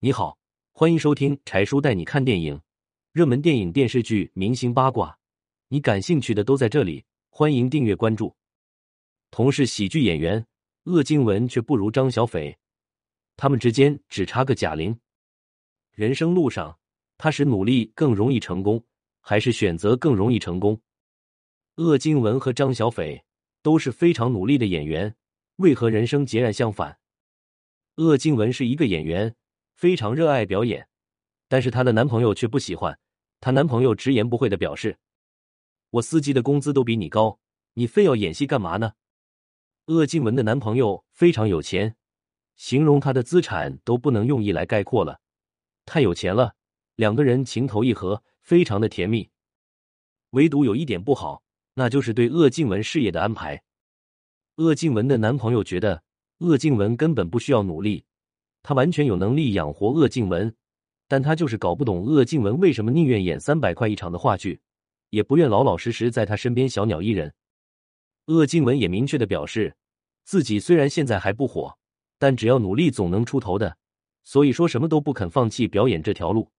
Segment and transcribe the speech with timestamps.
[0.00, 0.38] 你好，
[0.70, 2.60] 欢迎收听柴叔带你看电影，
[3.10, 5.18] 热门电影、电视剧、明星八卦，
[5.66, 7.04] 你感兴趣的都在这里。
[7.30, 8.36] 欢迎订阅关注。
[9.32, 10.46] 同是喜剧演员，
[10.84, 12.56] 鄂靖文却不如张小斐，
[13.36, 14.96] 他们之间只差个贾玲。
[15.90, 16.78] 人生路上，
[17.16, 18.84] 他是努力更容易成功，
[19.20, 20.80] 还是选择更容易成功？
[21.74, 23.24] 鄂靖文和张小斐
[23.62, 25.16] 都是非常努力的演员，
[25.56, 27.00] 为何人生截然相反？
[27.96, 29.34] 鄂靖文是一个演员，
[29.78, 30.88] 非常热爱表演，
[31.46, 32.98] 但是她的男朋友却不喜欢。
[33.38, 34.98] 她男朋友直言不讳的表示
[35.90, 37.38] ：“我司机的工资都比你高，
[37.74, 38.94] 你非要演戏干嘛呢？”
[39.86, 41.94] 鄂静文的男朋友非常有钱，
[42.56, 45.20] 形容他的资产都不能用亿来概括了，
[45.86, 46.56] 太有钱了。
[46.96, 49.30] 两个人情投意合，非常的甜蜜。
[50.30, 53.62] 唯独有一点不好，那就是对鄂静文事业的安排。
[54.56, 56.02] 鄂静文的男朋友觉得。
[56.38, 58.04] 鄂静文根本不需要努力，
[58.68, 60.54] 他完全有能力养活鄂靖文，
[61.06, 64.60] 但他就是搞不懂鄂靖文为什么宁愿演三百块一场的话剧，
[65.08, 67.32] 也不愿老老实实在他身边小鸟依人。
[68.26, 69.74] 鄂靖文也明确的表示，
[70.24, 71.78] 自己虽然现在还不火，
[72.18, 73.78] 但只要努力总能出头的，
[74.22, 76.50] 所以说什么都不肯放弃表演这条路。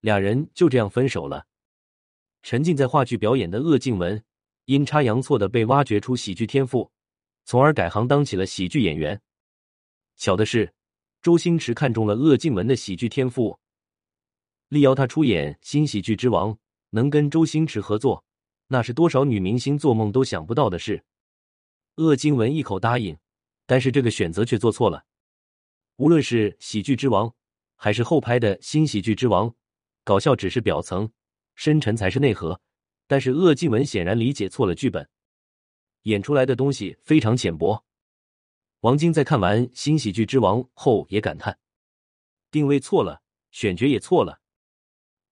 [0.00, 1.44] 俩人就这样分手了。
[2.42, 4.24] 沉浸在话剧表演的鄂靖文，
[4.64, 6.90] 阴差阳错的被挖掘出喜剧天赋。
[7.44, 9.20] 从而改行当起了喜剧演员。
[10.16, 10.72] 巧的是，
[11.20, 13.58] 周星驰看中了鄂靖文的喜剧天赋，
[14.68, 16.54] 力邀他出演《新喜剧之王》，
[16.90, 18.24] 能跟周星驰合作，
[18.68, 21.04] 那是多少女明星做梦都想不到的事。
[21.96, 23.16] 鄂靖文一口答应，
[23.66, 25.04] 但是这个选择却做错了。
[25.96, 27.28] 无论是《喜剧之王》
[27.74, 29.50] 还是后拍的《新喜剧之王》，
[30.04, 31.10] 搞笑只是表层，
[31.56, 32.60] 深沉才是内核。
[33.08, 35.08] 但是鄂靖文显然理解错了剧本。
[36.02, 37.84] 演出来的东西非常浅薄。
[38.82, 41.58] 王晶在看完《新喜剧之王》后也感叹：
[42.52, 44.38] 定位错了，选角也错了。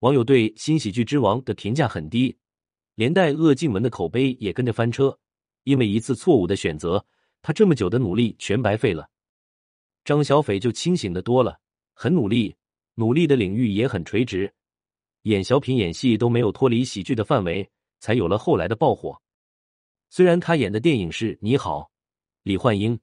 [0.00, 2.36] 网友对《新喜剧之王》的评价很低，
[2.96, 5.16] 连带鄂靖文的口碑也跟着翻车。
[5.62, 7.04] 因为一次错误的选择，
[7.40, 9.08] 他这么久的努力全白费了。
[10.04, 11.60] 张小斐就清醒的多了，
[11.92, 12.56] 很努力，
[12.94, 14.52] 努力的领域也很垂直，
[15.22, 17.68] 演小品、演戏都没有脱离喜剧的范围，
[18.00, 19.20] 才有了后来的爆火。
[20.10, 21.80] 虽然他演的电影是《你好》，
[22.42, 22.98] 李焕英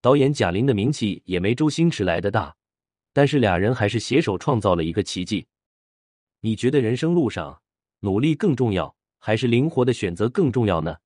[0.00, 2.54] 导演贾玲的名气也没周星驰来的大，
[3.12, 5.46] 但是俩人还是携手创造了一个奇迹。
[6.40, 7.60] 你觉得人生路上
[8.00, 10.96] 努力更重要，还是灵活的选择更重要呢？